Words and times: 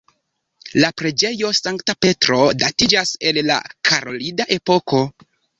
La 0.83 0.87
preĝejo 1.01 1.51
Sankta 1.59 1.95
Petro 2.07 2.39
datiĝas 2.63 3.13
el 3.33 3.41
la 3.51 3.61
karolida 3.91 4.49
epoko. 4.61 5.05